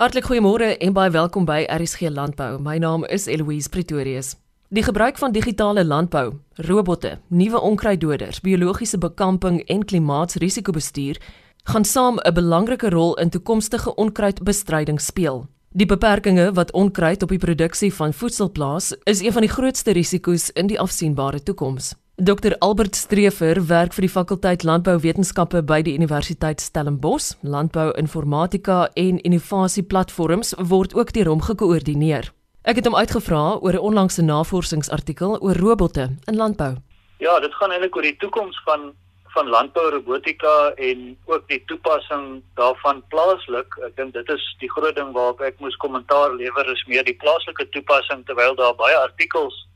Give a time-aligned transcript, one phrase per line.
[0.00, 2.54] Hartlik goeiemôre en baie welkom by RSG Landbou.
[2.64, 4.30] My naam is Eloise Pretorius.
[4.72, 11.20] Die gebruik van digitale landbou, robotte, nuwe onkruiddoders, biologiese bekamping en klimaatsrisikobestuur
[11.68, 15.46] gaan saam 'n belangrike rol in toekomstige onkruidbestryding speel.
[15.68, 19.92] Die beperkings wat onkruid op die produksie van voedsel plaas, is een van die grootste
[19.92, 21.94] risiko's in die afsienbare toekoms.
[22.16, 27.38] Dr Albert Streefer werk vir die fakulteit Landbouwetenskappe by die Universiteit Stellenbosch.
[27.40, 32.28] Landbou-informatika en innovasieplatforms word ook deur hom gekoördineer.
[32.68, 36.76] Ek het hom uitgevra oor 'n onlangse navorsingsartikel oor robotte in landbou.
[37.18, 38.92] Ja, dit gaan eintlik oor die toekoms van
[39.32, 43.72] van landbourobotika en ook die toepassing daarvan plaaslik.
[43.86, 47.16] Ek dink dit is die groot ding waarop ek moes kommentaar lewer is meer die
[47.16, 49.66] plaaslike toepassing terwyl daar baie artikels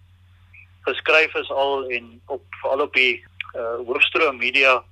[0.86, 4.82] geskryf is al en op veral op die uh, hoofstroom media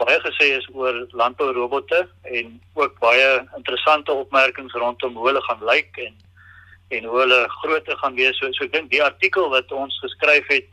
[0.00, 2.00] baie gesê is oor landbourobotte
[2.38, 6.14] en ook baie interessante opmerkings rondom hoe hulle gaan lyk en
[6.90, 8.38] en hoe hulle grootte gaan wees.
[8.38, 10.66] So, so ek dink die artikel wat ons geskryf het,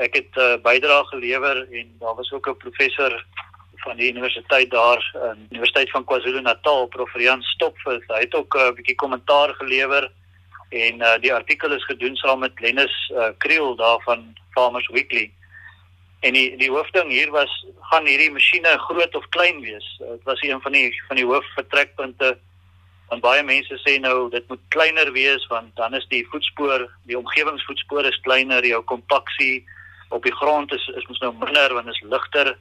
[0.00, 3.12] ek het 'n uh, bydrae gelewer en daar was ook 'n professor
[3.84, 7.12] van die universiteit daar in Universiteit van KwaZulu-Natal, Prof.
[7.20, 8.02] Jan Stopfus.
[8.08, 10.10] Hy het ook 'n uh, bietjie kommentaar gelewer
[10.68, 15.30] en uh, die artikel is gedoen saam met Lennis uh, Kriel daar van Farmers Weekly.
[16.20, 17.52] En die die hoofding hier was
[17.90, 19.86] gaan hierdie masjiene groot of klein wees.
[20.02, 22.36] Uh, dit was een van die van die hoofvertrekpunte
[23.08, 27.18] want baie mense sê nou dit moet kleiner wees want dan is die voetspoor, die
[27.18, 29.64] omgewingsvoetspoor is kleiner, jou kompaksie
[30.10, 32.56] op die grond is is mos nou minder want is ligter.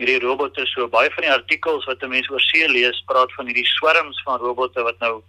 [0.00, 3.68] Hierdie robotte so baie van die artikels wat mense oor see lees, praat van hierdie
[3.76, 5.20] swerms van robotte wat nou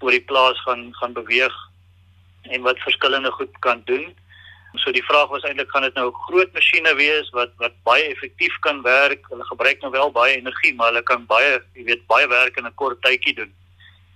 [0.00, 1.54] oor die plaas gaan gaan beweeg
[2.42, 4.12] en wat verskillende goed kan doen.
[4.82, 8.56] So die vraag was eintlik gaan dit nou groot masjiene wees wat wat baie effektief
[8.66, 9.22] kan werk.
[9.30, 12.66] Hulle gebruik nou wel baie energie, maar hulle kan baie, jy weet, baie werk in
[12.66, 13.52] 'n kort tydjie doen.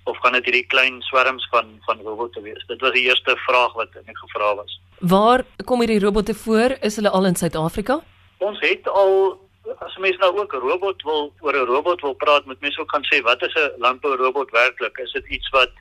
[0.05, 2.67] Of gaan dit hierdie klein swerms van van robotte wees?
[2.67, 4.81] Dit was die eerste vraag wat ek gevra was.
[5.01, 6.77] Waar kom hierdie robotte voor?
[6.83, 8.01] Is hulle al in Suid-Afrika?
[8.39, 9.39] Ons het al
[9.79, 12.91] as mense nou ook 'n robot wil oor 'n robot wil praat, moet mense ook
[12.91, 14.99] gaan sê wat is 'n landbourobot werklik?
[14.99, 15.73] Is dit iets wat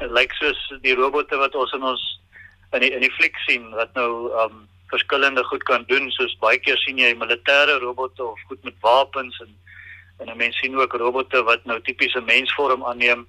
[0.00, 2.20] lyk like soos die robotte wat ons in ons
[2.72, 6.58] in die in die fliek sien wat nou um verskillende goed kan doen soos baie
[6.58, 9.54] keer sien jy militêre robotte of goed met wapens en
[10.18, 13.26] en mense sien ook robotte wat nou tipiese mensvorm aanneem.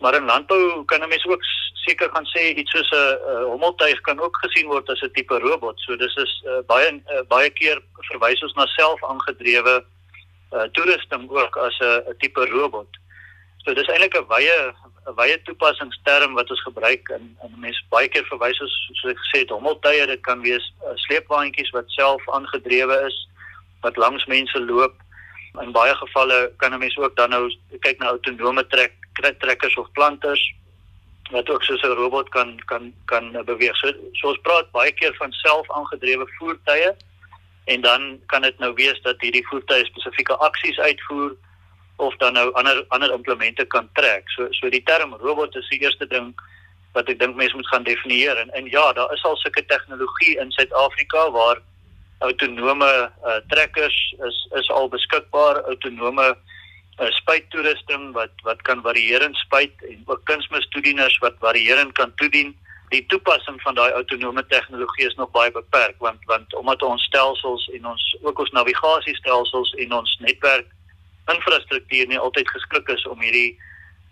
[0.00, 1.44] Maar in landbou kan 'n mens ook
[1.84, 5.80] seker gaan sê iets soos 'n hommeltuig kan ook gesien word as 'n tipe robot.
[5.80, 7.78] So dis is uh, baie uh, baie keer
[8.10, 9.84] verwys ons na self aangedrewe
[10.52, 12.88] uh, toerusting ook as 'n tipe robot.
[13.64, 14.58] So dis eintlik 'n wye
[15.16, 19.38] wye toepassingsterm wat ons gebruik en en mense baie keer verwys ons soos ek gesê
[19.42, 23.28] het hommeltuie dit kan wees uh, sleepwaandjies wat self aangedrewe is
[23.80, 24.96] wat langs mense loop.
[25.60, 28.92] In baie gevalle kan 'n mens ook dan nou kyk na autonome trek
[29.38, 30.42] trekkers of planters
[31.30, 33.76] wat ook soos 'n robot kan kan kan beweeg.
[33.76, 36.92] So, so ons praat baie keer van self-aangedrewe voertuie
[37.64, 41.36] en dan kan dit nou wees dat hierdie voertuie spesifieke aksies uitvoer
[41.96, 44.30] of dan nou ander ander implemente kan trek.
[44.30, 46.34] So so die term robot is die eerste ding
[46.92, 50.38] wat ek dink mense moet gaan definieer en en ja, daar is al sulke tegnologie
[50.38, 51.62] in Suid-Afrika waar
[52.18, 56.36] autonome uh, trekkers is is al beskikbaar, autonome 'n
[56.98, 62.56] uh, spuittoerusting wat wat kan varierend spuit en ook kunsmistoedieners wat varierend kan toedien.
[62.90, 67.68] Die toepassing van daai autonome tegnologie is nog baie beperk want want omdat ons stelsels
[67.74, 70.66] en ons ook ons navigasiestelsels en ons netwerk
[71.30, 73.58] infrastruktuur nie altyd geskik is om hierdie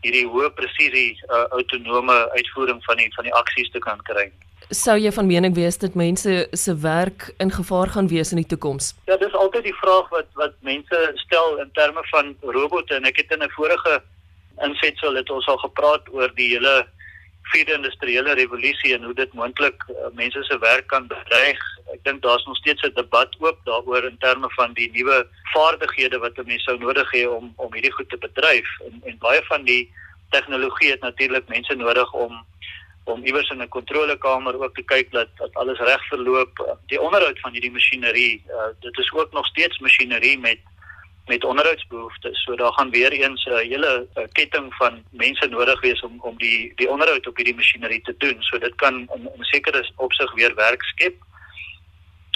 [0.03, 4.29] hierdie hoë presisie uh, autonome uitvoering van die van die aksies te kan kry
[4.71, 8.47] sou jy van mening wees dat mense se werk in gevaar gaan wees in die
[8.47, 8.93] toekoms?
[9.09, 13.17] Ja, dis altyd die vraag wat wat mense stel in terme van robotte en ek
[13.17, 14.03] het in 'n vorige
[14.63, 16.87] insetsel het ons al gepraat oor die hele
[17.53, 21.61] vierde industriële revolusie en hoe dit moontlik uh, mense se werk kan bedreig.
[21.95, 26.19] Ek dink daar's nog steeds 'n debat oop daaroor in terme van die nuwe vaardighede
[26.19, 29.43] wat 'n mens sou nodig hê om om hierdie goed te bedryf en en baie
[29.45, 29.89] van die
[30.31, 32.45] tegnologie het natuurlik mense nodig om
[33.09, 36.79] om iewers in 'n kontrolekamer ook te kyk dat dat alles reg verloop.
[36.87, 40.59] Die onderhoud van hierdie masjinerie, uh, dit is ook nog steeds masjinerie met
[41.27, 42.43] met onderhoudsbehoeftes.
[42.45, 46.21] So daar gaan weer eens 'n uh, hele uh, ketting van mense nodig wees om
[46.21, 48.37] om die die onderhoud op hierdie masjinerie te doen.
[48.43, 51.15] So dit kan in, in sekere opsig weer werk skep.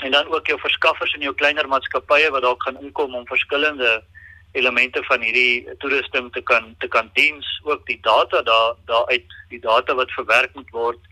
[0.03, 4.05] En dan ook jou verskaffers en jou kleiner maatskappye wat dalk gaan inkom om verskillende
[4.53, 9.39] elemente van hierdie toerusting te kan te kan diens ook die data daar daar uit
[9.49, 11.09] die data wat verwerk moet word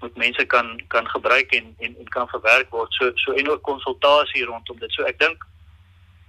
[0.00, 3.62] moet mense kan kan gebruik en en en kan verwerk word so so en ook
[3.62, 5.48] konsultasie rondom dit so ek dink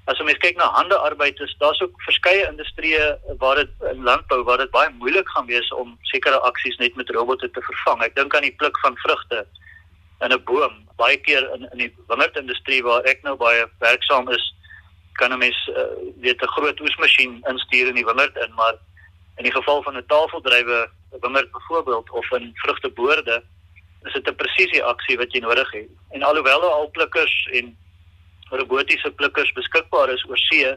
[0.10, 4.40] as jy mens kyk na handearbeid is daar's ook verskeie industrieë waar dit in landbou
[4.48, 8.02] waar dit baie moeilik gaan wees om sekere aksies net met robotte te vervang.
[8.08, 9.44] Ek dink aan die pluk van vrugte
[10.26, 10.74] in 'n boom.
[10.98, 14.46] Baie keer in in die wingerdindustrie waar ek nou baie werksaam is,
[15.21, 15.83] kan 'n mens uh,
[16.25, 18.75] weet 'n groot oesmasjien instuur in die wingerd in, maar
[19.38, 20.89] in die geval van 'n tafeldrywe
[21.21, 23.44] wingerd byvoorbeeld of in vrugteboorde,
[24.04, 25.89] is dit 'n presisie aksie wat jy nodig het.
[26.10, 27.77] En alhoewel al plukkers en
[28.50, 30.75] robotiese plikkers beskikbaar is oor see,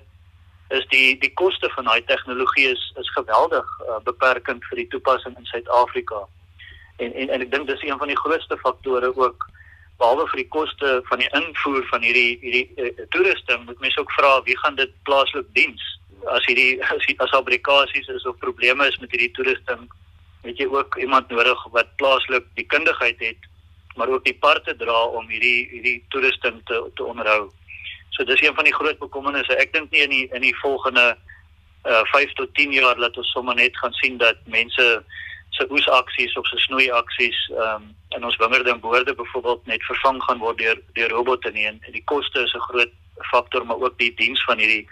[0.68, 5.36] is die die koste van daai tegnologie is is geweldig uh, beperkend vir die toepassing
[5.38, 6.26] in Suid-Afrika.
[6.96, 9.48] En en en ek dink dis een van die grootste faktore ook
[10.02, 14.14] behalwe vir die koste van die invoer van hierdie hierdie uh, toerusting, moet mense ook
[14.19, 15.87] vra wie gaan dit plaaslik diens?
[16.34, 19.88] As hierdie as as fabrikasies is of probleme is met hierdie toerusting,
[20.43, 23.50] het jy ook iemand nodig wat plaaslik die kundigheid het
[23.96, 27.50] maar ook die parte dra om hierdie hierdie toerusting te te onderhou.
[28.10, 29.56] So dis een van die groot bekommernisse.
[29.56, 31.12] Ek dink nie in die in die volgende
[31.84, 34.87] uh 5 tot 10 jaar laat ons sommer net gaan sien dat mense
[35.56, 40.38] se oesaksies of se snoeiaksies um in ons wingerde en boorde byvoorbeeld net vervang gaan
[40.38, 42.93] word deur deur robotte nie en die koste is 'n groot
[43.31, 44.88] faktor maar ook die diens van hierdie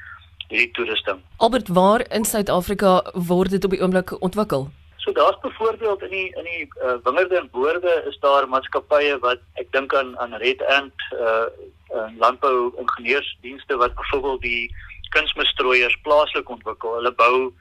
[0.51, 1.21] hierdie toerusting.
[1.37, 4.71] Albert, waar in Suid-Afrika word dit op die oomblik ontwikkel?
[4.97, 9.41] So daar's byvoorbeeld in die in die uh, wingerde en boorde is daar maatskappye wat
[9.63, 11.47] ek dink aan aan Red Ant uh
[11.95, 14.75] uh, landbou ingenieursdienste wat byvoorbeeld die
[15.11, 16.95] kunsmisstrooiers plaaslik ontwikkel.
[16.95, 17.53] Hulle bou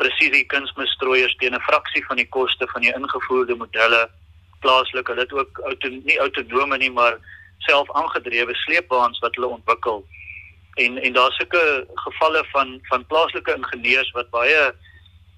[0.00, 4.08] presisie kunsmisstrooiers teen 'n fraksie van die koste van die ingevoerde modelle
[4.60, 5.06] plaaslik.
[5.06, 7.18] Hulle het ook auto nie autonome nie, maar
[7.58, 10.04] self aangedrewe sleepwaens wat hulle ontwikkel.
[10.74, 14.60] En en daar's sulke gevalle van van plaaslike ingenieurs wat baie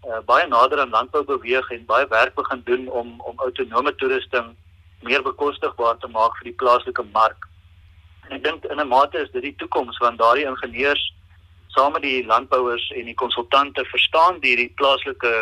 [0.09, 4.55] uh, baie nader aan landbou beweeg en baie werk begin doen om om autonome toerusting
[5.01, 7.49] meer bekostigbaar te maak vir die plaaslike mark.
[8.29, 11.13] En ek dink in 'n mate is dit die toekoms want daardie ingenieurs
[11.75, 15.35] saam met die landbouers en die konsultante verstaan die, die plaaslike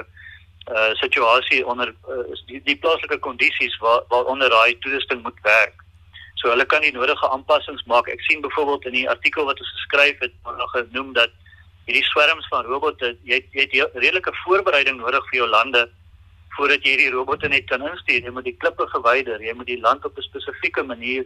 [0.70, 5.84] uh situasie onder uh, die, die plaaslike kondisies waar waaronder daai toerusting moet werk.
[6.40, 8.08] So hulle kan die nodige aanpassings maak.
[8.08, 11.32] Ek sien byvoorbeeld in die artikel wat ons geskryf het, nog genoem dat
[11.88, 15.88] hierdie swerms van robotte, jy jy het redelike voorbereiding nodig vir jou lande
[16.56, 18.22] voordat jy hierdie robotte net kan instuur.
[18.24, 21.24] Jy moet die klippe verwyder, jy moet die land op 'n spesifieke manier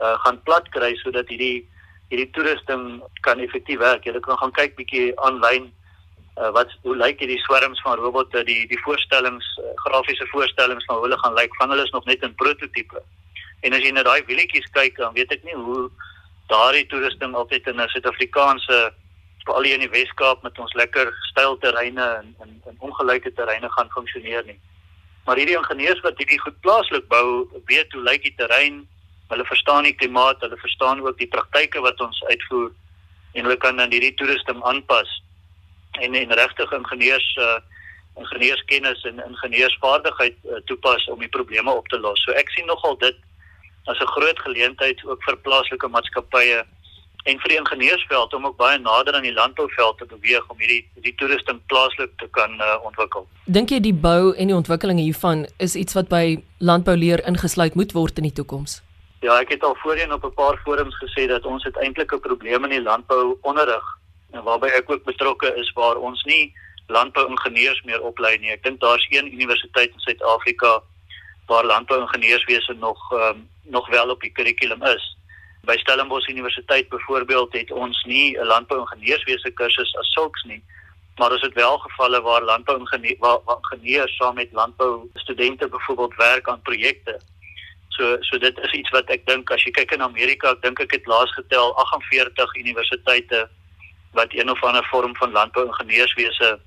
[0.00, 1.68] uh, gaan plat kry sodat hierdie
[2.10, 4.04] hierdie toerusting kan effektief werk.
[4.04, 5.70] Jy kan gaan kyk bietjie aanlyn
[6.38, 10.98] uh, wat hoe lyk hierdie swerms van robotte, die die voorstellings, uh, grafiese voorstellings van
[10.98, 11.54] hoe hulle gaan lyk.
[11.60, 13.02] Van hulle is nog net in prototipe.
[13.64, 15.88] En as jy na daai wielietjies kyk, dan weet ek nie hoe
[16.52, 18.92] daardie toerusting altyd in 'n Suid-Afrikaanse
[19.44, 23.70] veral hier in die Wes-Kaap met ons lekker styl terreine en en, en ongelyke terreine
[23.70, 24.60] gaan funksioneer nie.
[25.24, 28.84] Maar hierdie ingenieurs wat hierdie goed plaaslik bou, weet hoe lyk die terrein,
[29.28, 32.72] Hulle verstaan die klimaat, hulle verstaan ook die praktyke wat ons uitvoer
[33.34, 35.22] en hulle kan dan hierdie toerusting aanpas
[36.02, 37.60] en en regtig ingenieurs uh
[38.14, 42.20] ingenieurskennis en ingenieursvaardigheid uh, toepas om die probleme op te los.
[42.22, 43.16] So ek sien nogal dit
[43.90, 46.62] as 'n groot geleentheid ook vir plaaslike maatskappye
[47.24, 50.84] en vir die ingenieursveld om ook baie nader aan die landbouveld te beweeg om hierdie
[50.94, 53.26] die toerusting plaaslik te kan uh, ontwikkel.
[53.44, 57.92] Dink jy die bou en die ontwikkeling hiervan is iets wat by landbouleer ingesluit moet
[57.92, 58.82] word in die toekoms?
[59.24, 62.64] Ja, ek het al voorheen op 'n paar forums gesê dat ons eintlik 'n probleem
[62.64, 63.84] in die landbou onderrig
[64.30, 66.52] waarby ek ook betrokke is waar ons nie
[66.86, 68.50] landbouingenieurs meer oplei nie.
[68.50, 70.82] Ek dink daar's een universiteit in Suid-Afrika
[71.46, 75.16] waar landbouingenieurswese nog um, nog wel op die kurrikulum is.
[75.60, 80.62] By Stellenbosch Universiteit byvoorbeeld het ons nie 'n landbouingenieurswese kursus as sulks nie,
[81.16, 86.14] maar ons het wel gevalle waar landbouingenieurs waar, waar ingenieurs saam met landbou studente byvoorbeeld
[86.14, 87.20] werk aan projekte
[87.96, 90.80] So so dit is iets wat ek dink as jy kyk in Amerika, ek dink
[90.82, 93.44] ek het laas getel 48 universiteite
[94.18, 96.58] wat een of ander vorm van landbouingenieurswese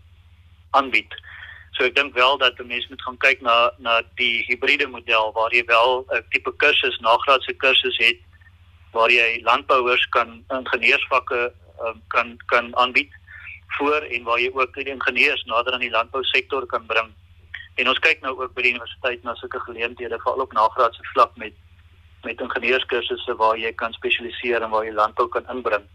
[0.72, 1.12] aanbied.
[1.76, 5.32] So ek dink wel dat 'n mens moet gaan kyk na na die hibriede model
[5.34, 8.20] waar jy wel 'n tipe kursus, nagraadse kursus het
[8.92, 11.54] waar jy landbouers kan ingenieursvakke
[11.86, 13.12] um, kan kan aanbied
[13.78, 17.12] voor en waar jy ook die ingenieurs nader aan die landbousektor kan bring.
[17.78, 21.36] En ons kyk nou ook by die universiteit na sulke geleenthede veral op nagraadse vlak
[21.38, 21.54] met
[22.26, 25.86] met ingenieurskursusse waar jy kan spesialiseer en waar jy landbou kan inbring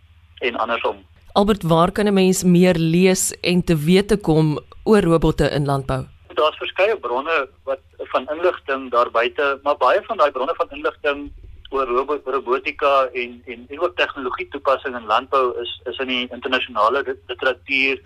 [0.46, 1.02] en andersom.
[1.34, 6.06] Albert, waar kan 'n mens meer lees en te wete kom oor robotte in landbou?
[6.34, 7.80] Daar's verskeie bronne wat
[8.12, 11.32] van inligting daar buite, maar baie van daai bronne van inligting
[11.70, 16.28] oor robot, robotika en en en ook tegnologie toepassing in landbou is is in die
[16.30, 18.00] internasionale literatuur.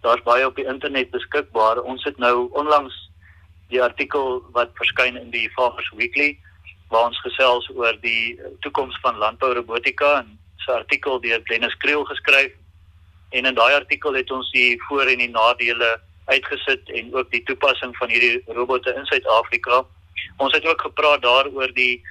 [0.00, 1.82] Daar's baie op die internet beskikbaar.
[1.82, 3.03] Ons het nou onlangs
[3.74, 6.34] die artikel wat verskyn in die Farmers Weekly
[6.92, 12.04] waar ons gesels oor die toekoms van landbou robotika en se artikel deur Dennis Kriel
[12.08, 12.52] geskryf
[13.34, 15.96] en in daai artikel het ons die voor en die nadele
[16.30, 19.82] uitgesit en ook die toepassing van hierdie robotte in Suid-Afrika.
[20.40, 22.02] Ons het ook gepraat daaroor die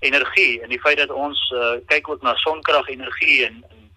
[0.00, 3.90] energie en die feit dat ons uh, kyk ook na sonkragenergie en, en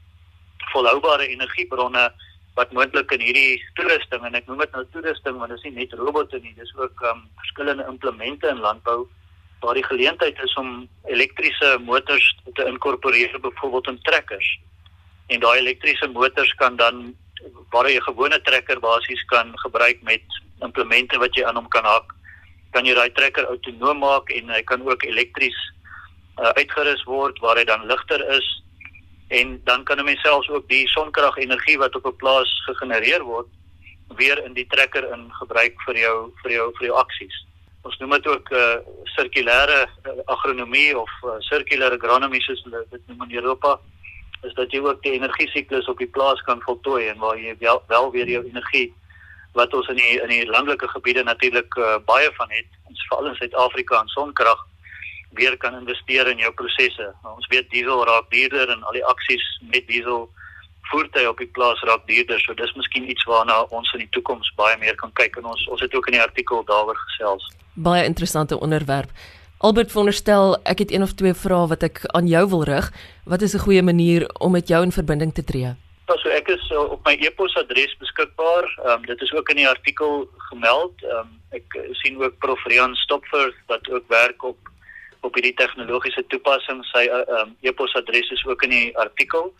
[0.74, 2.10] volhoubare energiebronne
[2.55, 5.84] wat moontlik in hierdie toerusting en ek noem dit nou toerusting want dit is nie
[5.86, 9.08] net robotte nie, dis ook um, verskillende implemente in landbou
[9.62, 12.27] waar die geleentheid is om elektriese motors
[12.58, 14.48] te inkorporeer byvoorbeeld in trekkers.
[15.29, 17.13] En daai elektriese motors kan dan
[17.70, 20.24] waar jy 'n gewone trekker basies kan gebruik met
[20.62, 22.10] implemente wat jy aan hom kan haak,
[22.72, 25.58] kan jy daai trekker autonoom maak en hy kan ook elektries
[26.39, 28.62] uh, uitgerus word waar hy dan ligter is
[29.39, 33.47] en dan kan 'n mens selfs ook die sonkragenergie wat op 'n plaas gegenereer word
[34.15, 37.45] weer in die trekker in gebruik vir jou vir jou vir jou aksies.
[37.81, 42.85] Ons noem dit ook 'n uh, sirkulêre uh, agronomie of uh, circular agronomy soos hulle
[42.91, 43.79] dit noem in Europa
[44.43, 47.55] is dat jy ook die energie siklus op die plaas kan voltooi en waar jy
[47.59, 48.93] wel, wel weer jou energie
[49.53, 53.27] wat ons in die in die landelike gebiede natuurlik uh, baie van het, ons veral
[53.27, 54.67] in Suid-Afrika aan sonkrag
[55.33, 57.07] weer kan investeer in jou prosesse.
[57.23, 60.29] Nou, ons weet diesel raak duurder en al die aksies met diesel
[60.91, 62.39] voertuie op die plaas raak duurder.
[62.43, 65.67] So dis miskien iets waarna ons in die toekoms baie meer kan kyk en ons
[65.71, 67.45] ons het ook in die artikel daaroor gesels.
[67.73, 69.13] Baie interessante onderwerp.
[69.61, 72.91] Albert veronderstel ek het een of twee vrae wat ek aan jou wil rig.
[73.25, 75.75] Wat is 'n goeie manier om met jou in verbinding te tree?
[76.07, 78.65] Ja, so ek is uh, op my e-posadres beskikbaar.
[78.85, 81.03] Ehm um, dit is ook in die artikel gemeld.
[81.03, 84.57] Ehm um, ek sien ook Prof Rian Stopford wat ook werk op
[85.22, 86.82] op hierdie tegnologiese toepassing.
[86.92, 87.06] Sy
[87.40, 89.54] um, e-posadres is ook in die artikel.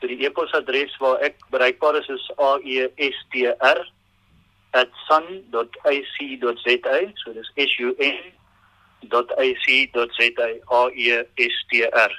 [0.00, 3.80] So die e-posadres waar ek bereikbaar is is a e s t r
[5.08, 6.96] @sun.ac.za.
[7.22, 9.18] So dis s u n.ac.za
[10.78, 12.12] a e s t r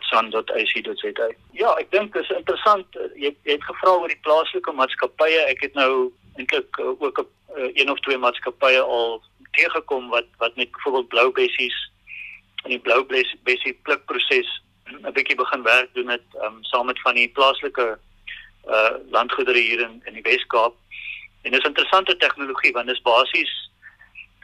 [0.00, 1.28] @sun.ac.za.
[1.52, 2.86] Ja, ek dink dit is interessant.
[3.14, 5.40] Jy, jy het gevra oor die plaaslike maatskappye.
[5.52, 7.26] Ek het nou eintlik uh, ook 'n
[7.74, 9.22] een of twee maatskappye al
[9.52, 11.91] teëgekom wat wat met byvoorbeeld blou bessies
[12.70, 13.04] die blou
[13.44, 17.98] bessie plukproses 'n bietjie begin werk doen met um, saam met van die plaaslike
[18.66, 20.74] uh landgoedere hier in in die Wes-Kaap.
[21.42, 23.52] En dis interessante tegnologie want dis basies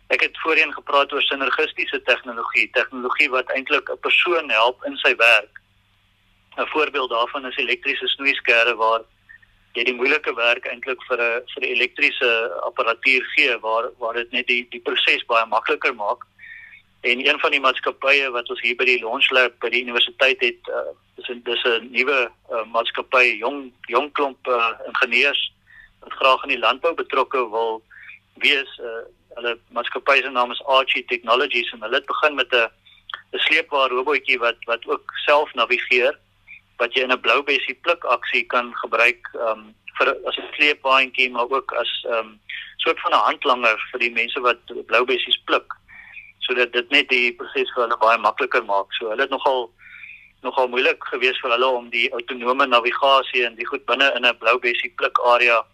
[0.08, 5.14] ek het voorheen gepraat oor sinergistiese tegnologie, tegnologie wat eintlik 'n persoon help in sy
[5.16, 5.60] werk.
[6.56, 9.02] 'n Voorbeeld daarvan is elektriese snoeiskerre waar
[9.75, 12.30] jy die moeilike werk eintlik vir 'n vir 'n elektriese
[12.68, 16.27] apparatuur gee waar waar dit net die die proses baie makliker maak.
[17.00, 20.40] En een van die maatskappye wat ons hier by die Launch Lab by die universiteit
[20.42, 25.52] het, uh, is 'n dis 'n nuwe uh, maatskappy, jong jong klomp uh, ingenieurs
[26.00, 27.82] wat graag in die landbou betrokke wil
[28.34, 28.70] wees.
[28.78, 29.06] Uh,
[29.38, 32.70] hulle maatskappy se naam is Archie Technologies en hulle het begin met 'n
[33.32, 36.18] 'n sleepbaar robotjie wat wat ook self navigeer
[36.78, 41.30] wat jy in 'n blou bessie pluk aksie kan gebruik um, vir as 'n sleepbaantjie
[41.30, 42.40] maar ook as 'n um,
[42.76, 45.74] soort van 'n handlanger vir die mense wat blou bessies pluk
[46.48, 48.92] sodat dit net die proses vir hulle baie makliker maak.
[48.98, 49.68] So hulle het nogal
[50.46, 54.38] nogal moeilik geweest vir hulle om die autonome navigasie en die goed binne in 'n
[54.38, 55.64] blou bessie pluk area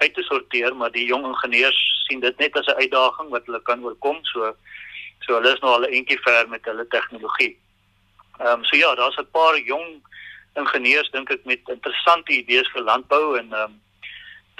[0.00, 3.62] uit te sorteer, maar die jong ingenieurs sien dit net as 'n uitdaging wat hulle
[3.62, 4.18] kan oorkom.
[4.32, 4.54] So
[5.26, 7.56] so hulle is nou al 'n entjie ver met hulle tegnologie.
[8.38, 10.02] Ehm um, so ja, daar's 'n paar jong
[10.56, 13.80] ingenieurs dink ek met interessante idees vir landbou en ehm um,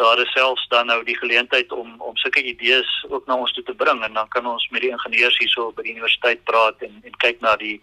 [0.00, 3.64] daar is selfs dan nou die geleentheid om om sulke idees ook na ons toe
[3.64, 6.95] te bring en dan kan ons met die ingenieurs hierso by die universiteit praat en
[7.04, 7.76] en kyk na die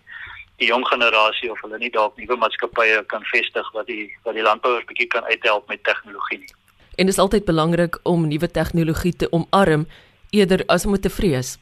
[0.58, 4.46] die jong generasie of hulle nie dalk nuwe maatskappye kan vestig wat die wat die
[4.50, 6.54] landbouers bietjie kan uithelp met tegnologie nie.
[6.98, 9.86] En dit is altyd belangrik om nuwe tegnologie te omarm
[10.30, 11.58] eerder as om te vrees.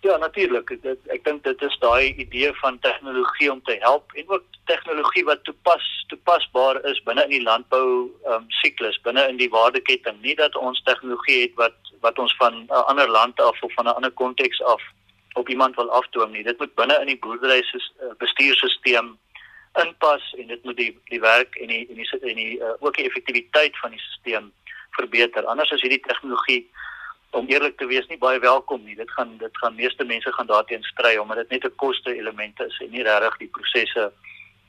[0.00, 0.70] Ja, natuurlik.
[0.70, 5.24] Ek ek dink dit is daai idee van tegnologie om te help en ook tegnologie
[5.26, 10.20] wat toepas toepasbaar is binne in die landbou um, siklus, binne in die waardeketting.
[10.22, 11.74] Nie dat ons tegnologie het wat
[12.06, 14.82] wat ons van 'n ander land af of van 'n ander konteks af
[15.34, 16.42] op iemand wil afdwing nie.
[16.42, 19.16] Dit moet binne in die boerdery se uh, bestuurstelsel
[19.82, 22.96] inpas en dit moet die die werk en die en die en die uh, ook
[22.96, 24.50] die effektiwiteit van die stelsel
[24.90, 25.44] verbeter.
[25.44, 26.70] Anders as hierdie tegnologie
[27.30, 28.96] om eerlik te wees nie baie welkom nie.
[28.96, 32.60] Dit gaan dit gaan meeste mense gaan daarteen stry omdat dit net 'n koste element
[32.60, 34.12] is en nie regtig die prosesse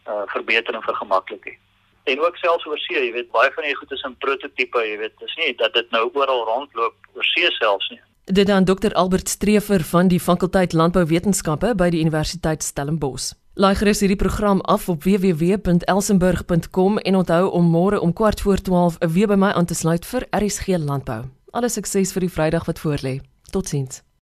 [0.07, 1.57] uh verbeter en vergemaklik nie.
[2.03, 4.97] En ook selfs oor see, jy weet, baie van die goed is in prototipe, jy
[4.97, 8.01] weet, dis nie dat dit nou oral rondloop oor see selfs nie.
[8.25, 13.33] Dit dan Dr Albert Streever van die fakulteit Landbouwetenskappe by die Universiteit Stellenbosch.
[13.59, 18.97] Laai gerus hierdie program af op www.elsenburg.com en onthou om môre om kwart voor 12
[18.99, 21.38] weer by my aan te sluit vir RSG Landbou.
[21.51, 23.19] Alle sukses vir die Vrydag wat voorlê.
[23.49, 24.03] Totsiens.